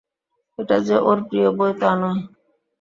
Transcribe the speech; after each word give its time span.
এটা 0.59 0.77
যে 0.87 0.97
ওর 1.07 1.17
প্রিয় 1.27 1.49
বই 1.57 1.71
তা 1.81 1.89
নয়। 2.01 2.19